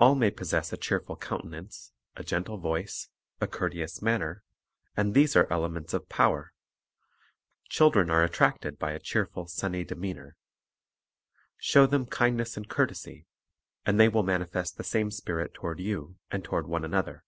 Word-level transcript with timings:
All 0.00 0.16
may 0.16 0.32
possess 0.32 0.72
a 0.72 0.76
cheerful 0.76 1.14
countenance, 1.16 1.92
a 2.16 2.24
gentle 2.24 2.58
voice, 2.58 3.10
a 3.40 3.46
courteous 3.46 4.02
man 4.02 4.18
ner, 4.18 4.42
and 4.96 5.14
these 5.14 5.36
are 5.36 5.46
elements 5.52 5.94
of 5.94 6.08
power. 6.08 6.52
Children 7.68 8.10
are 8.10 8.24
attracted 8.24 8.76
by 8.76 8.90
a 8.90 8.98
cheerful, 8.98 9.46
sunny 9.46 9.84
demeanor. 9.84 10.36
Show 11.58 11.86
them 11.86 12.06
kindness 12.06 12.56
and 12.56 12.68
courtesy, 12.68 13.28
and 13.86 14.00
they 14.00 14.08
will 14.08 14.24
manifest 14.24 14.78
the 14.78 14.82
same 14.82 15.12
spirit 15.12 15.54
toward 15.54 15.78
you 15.78 16.16
and 16.28 16.42
toward 16.42 16.66
one 16.66 16.84
another. 16.84 17.22